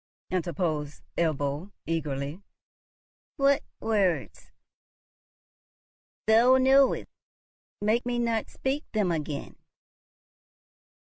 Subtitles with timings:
[0.31, 2.41] interposed Ebbo, eagerly.
[3.35, 4.49] "What words?"
[6.25, 7.07] "Thou knowest.
[7.81, 9.57] Make me not speak them again."